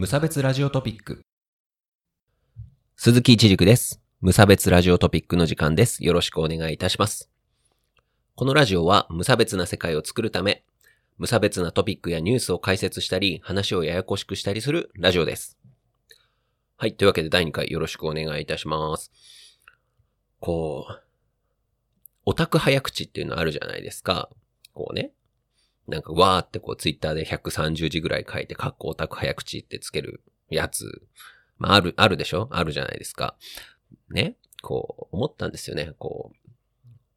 [0.00, 1.26] 無差別ラジオトピック。
[2.96, 4.00] 鈴木一軸です。
[4.22, 6.02] 無差別ラジオトピックの時間です。
[6.02, 7.28] よろしくお願いいたします。
[8.34, 10.64] このラジオは無差別な世界を作るため、
[11.18, 15.58] 無差別なトピックやニュースを解説したり、話をややこしくしたりするラジオです。
[16.78, 16.94] はい。
[16.94, 19.12] というわけで第2回よろしくお願いいたします。
[20.40, 21.02] こう、
[22.24, 24.30] オタク早口っていうのあるじゃないですか。
[24.72, 25.12] こうね。
[25.90, 31.02] なんかわーってこうツイッターで130字ぐらい書いて、かっこオタク早口ってつけるやつ。
[31.58, 32.48] まあある、あるでしょ？
[32.52, 33.36] あるじゃないですか。
[34.10, 34.36] ね？
[34.62, 35.92] こう、思ったんですよね。
[35.98, 36.36] こう。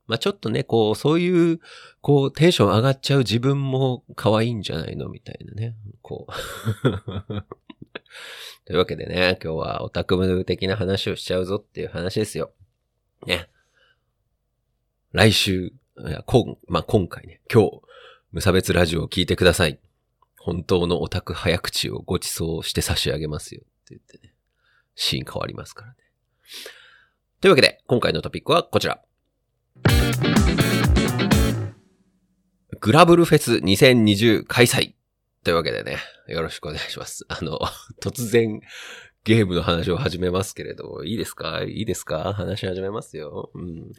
[0.08, 1.62] まあちょっとね、こう、そういう、
[2.02, 5.08] こう、テンション上がっちゃう自分も可愛いんじゃないの？
[5.08, 5.76] みたいなね。
[6.02, 6.34] こう。
[8.66, 12.54] というわけでね、今日はオタクム的な話をしちゃうぞっていう話ですよ。
[13.26, 13.50] ね。
[15.12, 17.82] 来週、いや、今、まあ、今回ね、今日、
[18.34, 19.80] 無差別ラジオを聞いてください。
[20.40, 24.34] 本当のオタク早口をご馳走して差し上げますよって言ってね、
[24.96, 25.98] シーン変わりますからね。
[27.42, 29.04] というわけで、今回のトピックはこちら。
[32.80, 34.96] グラブルフェス2020開催
[35.44, 35.98] というわけでね、
[36.28, 37.26] よろしくお願いします。
[37.28, 37.60] あの、
[38.02, 38.62] 突然、
[39.26, 41.64] ゲームの話を始めますけれど、いいですか？
[41.64, 42.34] いいですか？
[42.34, 43.52] 話し始めますよ。
[43.54, 43.92] うん。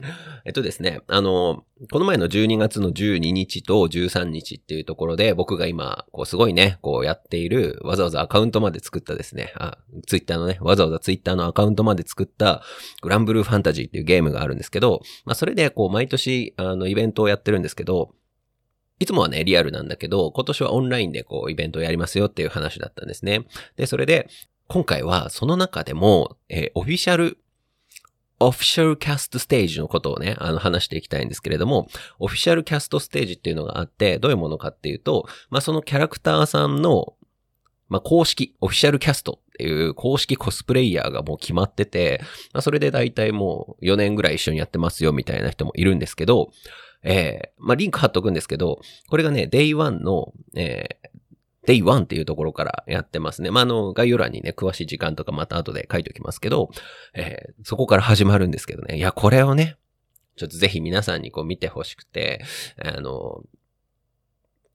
[0.44, 12.62] えっとですね、あの、この前の12月の12日と13日っていうところで、僕が今、こうすごいね、こうやっている、わざわざアカウントまで作ったですね、あ、ツイッターのね、わざわざツイッターのアカウントまで作った、
[13.00, 18.10] グランブルーファンタジーっていうゲームがあるんですけど、まあそれでこう毎年、あの、イベントをやってるんですけど、
[19.00, 23.46] いつもはね、リアルなんだけど、今年はオンラインでこう、イベントをやりますよっていう話だったんですね。
[23.76, 24.28] で、それで、
[24.66, 27.38] 今回はその中でも、えーオフィシャル、
[28.40, 37.14] オフィシャルキャストステージのことをね、あの話していきたいんですけれども、オフィシャルキャストステージっていうのがあって、どういうものかっていうと、まあ、そのキャラクターさんの、
[37.88, 42.20] まあ、公式、オフィシャルキャストっていう公式コスプレイヤーがもう決まってて、
[42.52, 46.50] まあ、それで大体もう4年ぐらい一緒にやってますよみたいな人もいるんですけど、
[47.04, 51.08] えー、まあ、リンク貼っとくんですけど、これがね、Day1 の、えー、
[51.66, 53.50] Day1 っていうところからやってますね。
[53.50, 56.70] まあ、あの、概要欄にね、詳しい時間とかまた後で書いておきますけど、
[57.14, 58.96] えーそこから始まるんですけどね。
[58.96, 59.76] いや、これをね、
[60.36, 62.44] ちょっとぜひ皆さんにこう見てほしくて、
[62.82, 63.42] あの、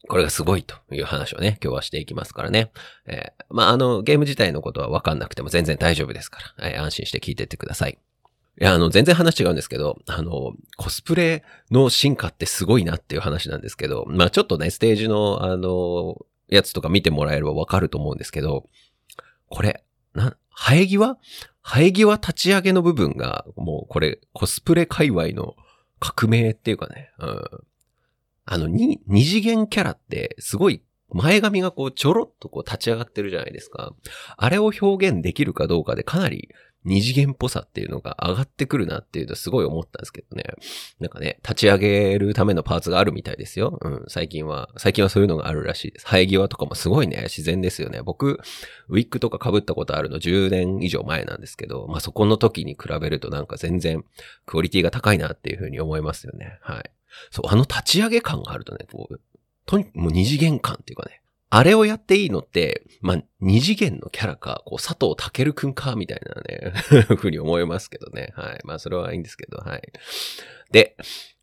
[0.07, 2.71] これがすごいという話をね、今日はしていきますからね。
[3.05, 7.99] えーまあ、あの、ゲーム自体のことはわかんなくても全然大丈夫ですから、えー安心して聞いてってください。
[8.61, 16.17] いや、あの、全然話違うんですけど、あの、コスプレの進化ってすごいなっていう話なんですけど、まあちょっとね、ステージの、あの、
[16.49, 18.67] やつとか見てもらえればわかると思うんですけど、
[19.47, 19.83] これ、
[20.13, 21.17] な、生え際？
[21.63, 25.55] 生え際立ち上げの部分が、もうこれ、コスプレ界隈の
[25.99, 27.43] 革命っていうかね、うん。
[28.45, 33.93] あの、に、二次元キャラって、すごい、前髪がこう、ちょろっとこう立ち上がってるじゃないですか。
[34.37, 36.49] あれを表現できるかどうかで、かなり
[36.85, 40.43] 二次元っぽさっていうのが上がってくるなっていうのすごい思ったんですけどね。
[40.99, 43.77] なんかね、立ち上げるためのパーツがあるみたいですよ。
[43.81, 46.05] うん、最近は、最近はそういうのがあるらしいです。
[46.05, 48.01] 生え際とかもすごいね、自然ですよね。
[48.01, 48.39] 僕、
[48.87, 54.05] ウィッグとか被ったことあるの10年以上前なんですけど、まあそこの時に比べるとなんか全然
[54.45, 56.59] クオリティが高いなっていうふうに思いますよね。
[56.61, 56.91] はい。
[57.31, 59.19] そう、あの立ち上げ感があるとね、こう、
[59.65, 66.73] とに、もう二次元感っていうかね、あれをやっていいのって、まあ、二次元のキャラか、こう、佐藤健くんか、みたいなね、
[67.17, 68.33] ふうに思いますけどね。
[68.35, 68.59] はい。
[68.65, 69.81] まあ、それはいいんですけど、はい。
[70.71, 70.95] で、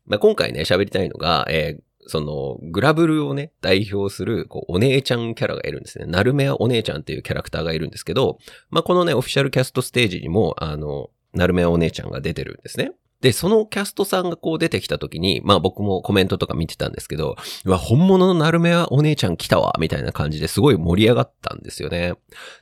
[0.05, 6.05] まあ、今回ね、喋りたいのが、えーその、グラブルをね、代表する、こう、お姉ちゃんキャラがいるんですね。
[6.07, 12.93] ナルメアお姉ちゃんっていうキャラクターがいるんですけど、まあ、このね、オフィシャルキャストステージにも、あの、ナルメアお姉ちゃんが出てるんですね。
[13.21, 17.35] で、そのキャストさんがこう出てきた時に、まあ僕もコメントとか見てたんですけど、
[17.65, 22.13] うわ、本物のナルメアお姉ちゃん来たわ、みたいな感じですごい盛り上がったんですよね。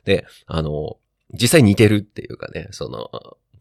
[0.04, 0.96] で、あの、
[1.32, 3.10] 実際似てるっていうかね、その、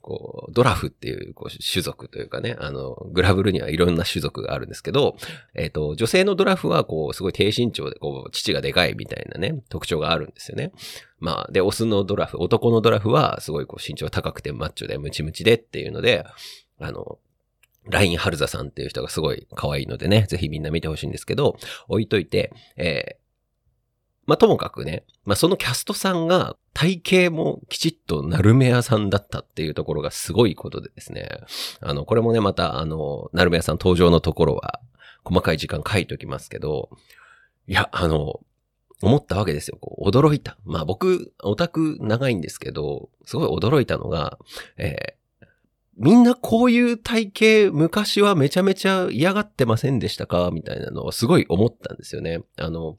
[0.05, 5.17] こう、ドラフっていうこう種族というかね、あの、グラブルにはいろんな種族があるんですけど、
[5.55, 10.73] えっ、と、女性のドラフはこう、すごい低身長で、こう、父がでかいみたいなね、特徴があるんですよね。
[11.19, 16.23] まあ、で、オスのドラフ、男のドラフは、すごいこう、身長高くてマッチョでムチムチでっていうので、
[16.79, 17.19] あの、
[17.87, 21.57] ラインハルザさんっていう人がすごい可愛いのでね、ぜひみんな見てほしいんですけど、
[21.87, 23.25] 置いといて、えー
[24.25, 31.29] まあ、ともかくね、まあ、そのキャストさんが体型もきちっとナルメアさんだったっていうところがすごいことでですね。
[31.79, 34.81] あの、これもね、また、あの、ナルメアさん登場のところは、
[35.23, 36.89] 細かい時間書いておきますけど、
[37.67, 38.39] いや、あの、
[39.01, 39.77] 思ったわけですよ。
[39.79, 40.57] こう驚いた。
[40.65, 44.39] まあ僕、オタク長いんですけど、すごい驚いたのが、
[44.77, 45.24] えー
[45.97, 47.31] みんなこういう体
[47.69, 50.49] 型、昔はめちゃめちゃ嫌がってませんでしたか？
[50.51, 52.41] みたいなのをすごい思ったんですよね。
[52.57, 52.97] あの、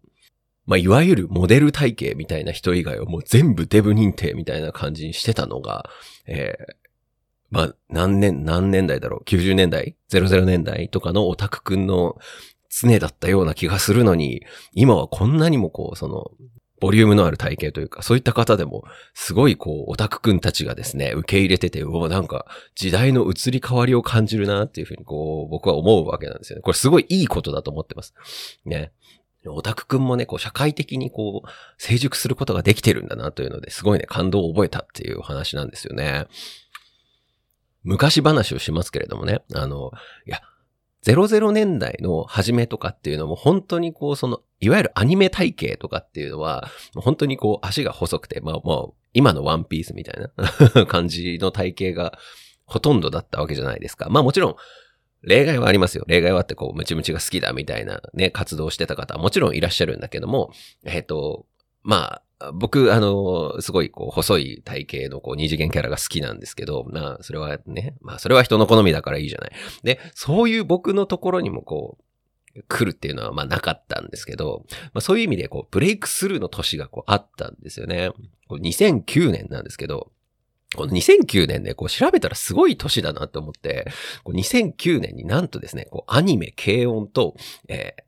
[0.67, 5.89] まあ、いわゆるモデル体系みたいな人以外はもう全部デブ認定みたいな感じにしてたのが、
[6.27, 6.75] えー、
[7.51, 12.19] まあ、何年、何年代だろう ?90 年代 ?00 年代とかのオタクくんの
[12.69, 16.31] 常だったような気がするのに、今はこんなにもこう、その、
[16.81, 18.85] ボリュームのある体型というか、そういった方でも、
[19.15, 26.63] すごいこう、オタクくんたちがですね、受け入れてて、うお、なんか、時代の移り変わりを感じるなっていうふうにこう、僕は思うわけなんですよね。
[26.63, 28.15] これすごいいいことだと思ってます。
[28.65, 28.93] ね。
[29.49, 36.27] オタクくんもね、こう、社会的にこう、成熟することができてるんだなというので、すごいね、感動を覚えたっていう話なんですよね。
[37.85, 39.93] 昔話をしますけれどもね、あの、
[40.27, 40.41] いや、
[41.15, 50.21] 00年代の初めとかっていうのも本当にこう、その、いわゆるアニメ体型とかっていうのは、本当にこう足が細くて、まあもう今のワンピースみたい
[50.75, 52.19] な 感じの体型が
[52.65, 54.09] ほとんどだったわけじゃないですか。
[54.11, 54.57] まあもちろん、
[55.23, 56.05] 例外はありますよ。
[56.09, 60.51] 例外はってこう、ムチムチが好きだみたいなね、活動してた方はもちろんいらっしゃるんだけども、
[60.85, 61.47] えっ、ー、と、
[61.83, 62.23] まあ、
[62.53, 69.53] 僕、あの、すごい、こう、細い体型の、こう、二次元キャラが好きなんですけど、まあ、それはね、まあ、それは人の好みだからいいじゃない。
[69.83, 71.97] で、そういう僕のところにも、こ
[72.55, 78.11] う、来るっていうのは、まあ、なかったんですけど、まあ、そういう意味で、こう、ブレイクスルーの年が、こう、あったんですよね。
[78.49, 80.11] こ2009年なんですけど、
[80.75, 83.87] この2009年ね、こう調べたらすごい年だなと思って、
[84.25, 87.37] こう2009年になんとですね、こうアニメ、軽音と、
[87.69, 88.03] えー、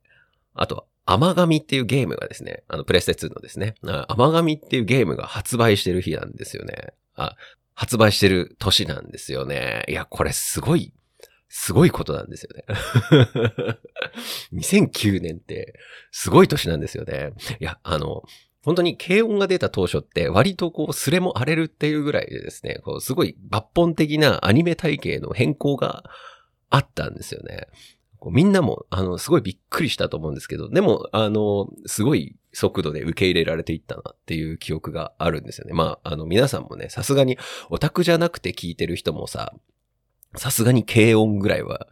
[0.54, 3.76] あとは甘神っていうゲームがですね、あの、プレステ2のですね、
[4.08, 6.92] 甘神っていうゲームが発売してる日なんですよね。
[7.14, 7.34] あ、
[7.72, 9.86] 発売してる年なんですよね。
[9.88, 10.92] いや、これすごい、
[11.48, 12.64] すごいことなんですよね。
[14.52, 15.78] 2009年って
[16.10, 17.32] すごい年なんですよね。
[17.58, 18.22] いや、あの、
[18.62, 26.04] 本当に軽音が出た当初って割とこうスレも荒れるっていうぐらいでですね、こうすごい抜本的なアニメ体系の変更が
[26.68, 27.68] あったんですよね。
[28.18, 35.74] こうみんなも、あの、すごいびっくりしたと思うんですけど、でも、あの、すごい速度で受け入れられていったなっていう記憶があるんですよね。
[35.74, 37.38] まあ、あの、皆さんもね、さすがに
[37.70, 39.54] オタクじゃなくて聞いてる人もさ、
[40.36, 41.86] さすがに軽音ぐらいは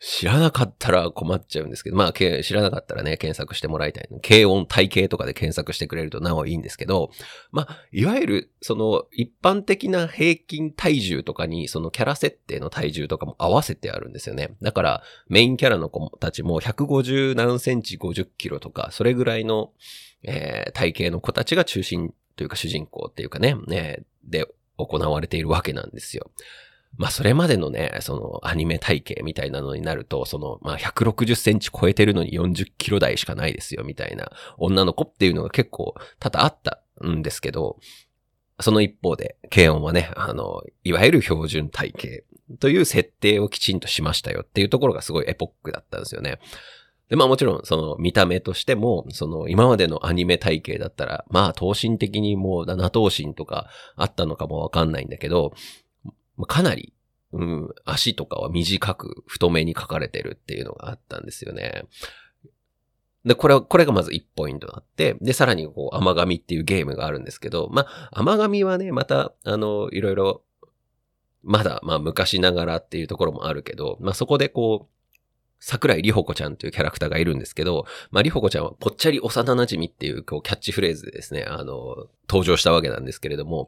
[0.00, 4.08] 知らなかったら困っちゃうんですけど、まあ、知らなかったらね、検索してもらいたい。
[4.22, 7.10] 軽音体系とかで検索してくれるとなおいいんですけど、
[7.50, 14.50] まあ、いわゆる、その、一般的な平均体重とかに、そのキャラ設定の体重とかも合わせてあるんですよね。
[14.62, 19.72] だから、メインキャラの子たちも150何センチ50キロとか、それぐらいの、
[20.22, 24.46] えー、体型の子たちが中心というか主人公っていうかね、ね、で
[24.76, 26.30] 行われているわけなんですよ。
[26.96, 37.78] まあそれまでのね、そのアニメ体型みたいなのになると、そのまあ160センチ超えてるのに40キロ台しかないですよみたいな女の子っていうのが結構多々あったんですけど、
[38.60, 46.38] その一方で、軽音はね、あの、いわゆる標準体型という設定をきちんとしましたよっていうところがすごいエポックだったんですよね。
[47.08, 55.52] で、まあもちろん、その見た目としても、その今までのアニメ体型だったら、まあ等身的にもう七頭身とかあったのかもわかんないんだけど、
[56.46, 56.92] かなり、
[57.32, 61.84] うん、足とかは短く太めに書かれてるっていうのがあったんですよね。
[63.24, 70.42] で、これは、これがまず1ポイントあって、で、さらにこう、甘神っていうゲームがあるんですけど、まあ、甘神はね、また、あの、いろいろ、
[71.42, 74.94] まだ、まあ、昔ながらっていうところもあるけど、まあ、そこでこう、
[75.60, 83.66] 桜井里穂子ちゃんというキャラクターがいるんですけど、まあ、里穂子ちゃんはぽっちゃり幼馴染っていう、こう、キャッチフレーズでですね、あの、登場したわけなんですけれども、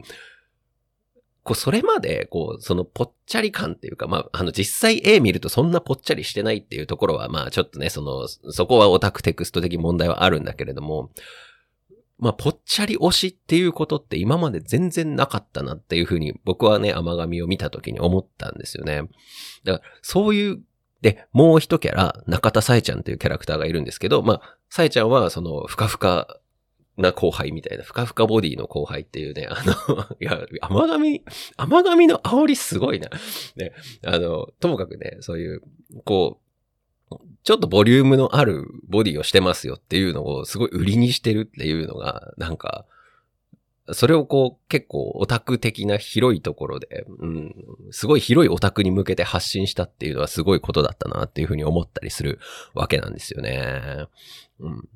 [1.51, 11.11] こう、それまで、こう、そのぽっちゃり感っていうか、まあ、あの、実際絵見るとそんなぽっちゃりしてないっていうところは、まあ、ちょっとね、その、そこはオタクテクスト的問題はあるんだけれども、
[12.21, 19.03] まあ、ぽっちゃり推しっていうことって今まで全然なかったなっていうふうに僕はね、甘神を見た時に思ったんですよね。
[19.65, 20.63] だから、そういう、
[21.03, 26.41] で、もう一キャラ、中田さえちゃんっていうキャラクターがいるんですけど、まあ、さえちゃんは、その、ふかふか
[27.01, 31.23] な後輩みたいな、ふかふかボディの後輩っていうね、あの、いや、甘神、
[31.57, 33.09] 甘神の煽りすごいな。
[33.57, 33.73] ね、
[34.05, 35.63] あの、ともかくね、そういう、
[36.05, 36.41] こ
[37.11, 42.87] う、ちょっとボリュームのあるボディをしてますよっていうのをすごい売りにしてるっていうのが、なんか、
[43.93, 47.55] それをこう結構オタク的な広いところで、うん、
[47.91, 52.39] すごい広いオタクに向けて発信したっていうのはすごいことだったなっていうふうに思ったりする
[52.75, 54.07] わけなんですよね。
[54.61, 54.89] うん、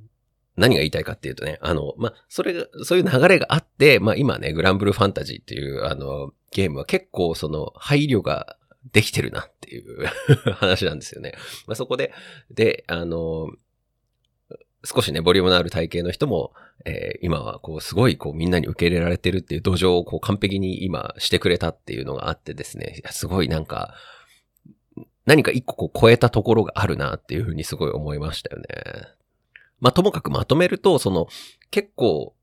[0.57, 8.57] 何が言いたいかっていうとね、あの、まあ、それが、そういう流れがあって、まあ、今ね、グランブルファンタジーっていう、あの、ゲームは結構その配慮が
[8.93, 10.07] できてるなっていう
[10.55, 11.35] 話なんですよね。
[11.67, 12.13] まあ、そこで、
[12.51, 13.49] で、あの、
[14.85, 16.53] 少しね、ボリュームのある体型の人も、
[16.85, 23.95] えー、今はこう、すごいこう、みんなに受け入れられてるっていう土壌をこう、完璧に今してくれたっていうのがあってですね、すごいなんか、
[25.25, 28.67] 何か一個こう超えたところがあるなっていうふうにすごい思いましたよね。
[29.85, 31.29] まあ、ともかくまとめると、その、
[31.71, 32.35] 結構、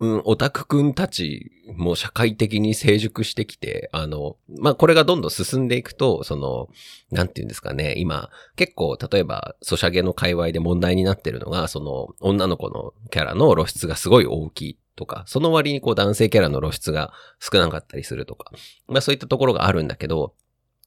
[0.00, 6.68] うん、オタクくんたちも社会的に成熟してきて、あの、まあ、これがどんどん進んでいくと、その、
[7.10, 18.52] なんて言うんですかね、今、結構、例えば、ソシャゲの界隈で問題になってるのが、その、女の子のキャラの露出がすごい大きいとか、その割にこう男性キャラの露出が少なかったりするとか、
[18.88, 20.34] まあそういったところがあるんだけど、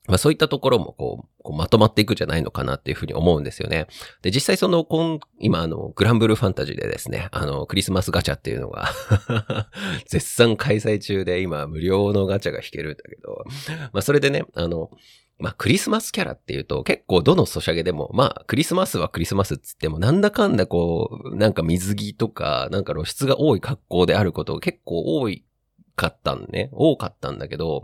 [0.08, 3.88] まあそういったところもこう、こうまとまっていくんじゃないのかなっていうふうに思うんですよね。
[4.22, 8.90] で、実際その、今今あの、グランブルーファンタジーでですね、あの、クリスマスガチャっていうのが
[10.08, 13.44] 絶賛開催中で今無料のガチャが引けるんだけど、
[13.94, 14.90] まあそれでね、あの、
[15.38, 25.44] まあクリスマスキャラっていうと結構どのソシャゲでも、まあクリスマスはクリスマスっつってもなんだかんだこう、なんか水着とか、なんか露出が多い格好であること結構多い
[26.02, 27.84] かったんね、多かったんだけど、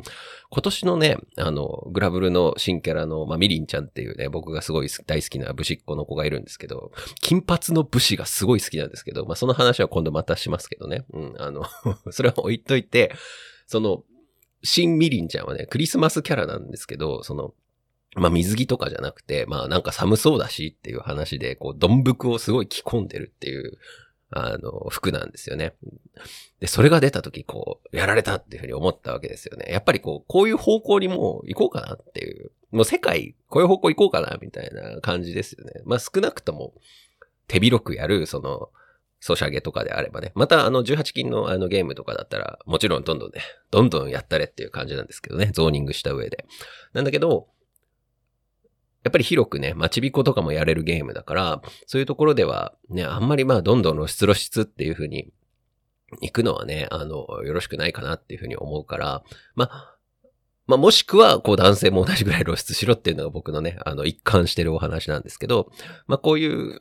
[0.49, 11.05] 今年のね、あの、グラブルの新キャラの、まあ、ミリンちゃんっていうね、僕がすごい大好きな武士っ子の子がいるんですけど、金髪の武士がすごい好きなんですけど、まあ、その話は今度またしますけどね。
[11.13, 11.63] うん、あの
[12.09, 13.13] それは置いといて、
[13.67, 14.03] その、
[14.63, 17.53] 新ミリンちゃんはね、クリスマスキャラなんですけど、その、
[18.15, 23.77] まあ水着とかじゃなくて、まあなんか寒そうだしっていう話で、こう、どんぶくをすごい着込んでるっていう
[24.29, 25.73] あの、服なんですよね。
[26.59, 29.67] で、それが出た時、こう、やられたっていうふうに思ったわけですよね。
[29.69, 35.81] やっぱりこう、こういう方向にもう行こうかなっていう、もう世界、こういう方向行こうかな、みたいな感じですよね。
[35.85, 36.73] まあ少なくとも、
[37.47, 38.69] 手広くやる、その、
[39.19, 40.31] ソシャゲとかであればね。
[40.35, 43.41] また、あの、18金のあのゲームとかだったら、もちろんどんどんね、
[43.71, 45.51] どんどんやったれっていう感じなんですけどね。
[45.53, 46.45] ゾーニングした上で。
[46.93, 47.47] なんだけど、
[49.03, 55.31] やっぱり広くね、待ちびことかもやれるゲームだから、そういうところではね、あんまりまあどんどん露出露出っていう風に
[56.21, 59.23] 行くのはね、あの、よろしくないかなっていう風に思うから、
[59.55, 59.97] まあ、
[60.65, 65.71] まあ、もしくは、こう男性も同じぐらい露出しろっていうのが僕のね、あの、一貫してるお話なんですけど、
[66.07, 66.77] まあ、こういう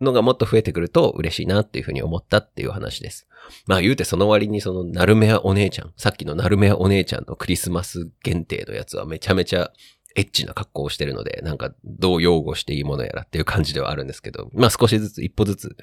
[0.00, 3.26] のがもっと増えてくると嬉しいなっていうふうに思ったっていう話です。
[3.66, 9.72] まあ言うてその割にそのナルメアお姉ちゃん、さっきのナルメアお姉ちゃんのクリスマス限定のやつはめちゃめちゃ
[10.16, 15.76] エッチな格好をしてるので、なんかどう擁護していいものやらっていう感じではあるんですけど、まあ少しずつ、一歩ずつ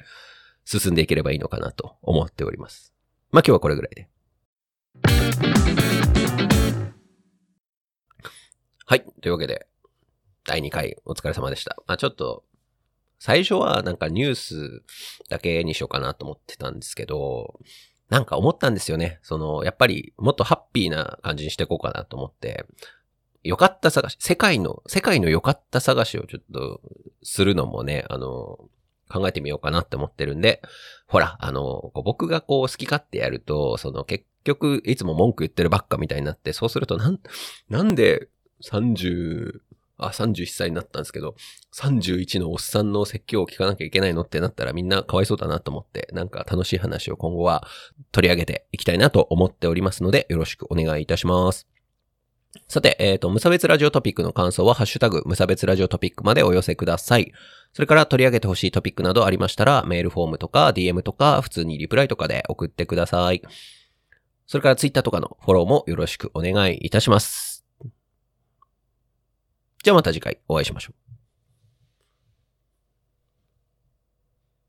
[0.65, 2.93] 進んでいければいいのかなと思っております。
[3.31, 4.09] まあ今日はこれぐらいで。
[8.85, 9.05] はい。
[9.21, 9.67] というわけで、
[10.45, 11.77] 第2回お疲れ様でした。
[11.87, 12.43] まあちょっと、
[13.19, 14.83] 最初はなんかニュース
[15.29, 17.59] だけにしようかなと思ってたんですけど、
[18.09, 19.19] なんか思ったんですよね。
[19.21, 22.65] その、やっぱりもっとハッピーな感じにしていこうかなと思って、
[23.43, 26.81] 良かった探し、世界の、世界の良かった探しをちょっと
[27.23, 28.59] するのもね、あの、
[29.11, 30.61] 考えてみようかなって思ってるんで、
[31.07, 37.19] ほら、あの、僕がこう好き勝手やると、その結局いつも文句言ってるばっかみたいになって、そうするとなん、
[37.69, 38.29] なんで
[38.63, 39.59] 30、
[39.97, 41.35] あ、31歳になったんですけど、
[41.75, 47.67] 31のおっさんの説教を聞かなきゃいけないのってなったらみんなかわいそうだなと思って、なんか楽しい話を今後は
[48.11, 51.67] 取り上げていきたいなと思っておりますので、よろしくお願いいたします。
[52.67, 57.31] さて、えっ、ー、と、無差別ラジオトピックの感想は、ハッシュタグ、無差別ラジオトピックまでお寄せください。
[57.73, 63.41] それから取り上げてほしいトピックなどありましたら、メールフォームとか DM とか、普通にリプライとかで送ってください。
[64.47, 67.65] それからツイッターとかのフォローもよろしくお願いいたします。
[69.83, 71.10] じゃあまた次回お会いしましょう。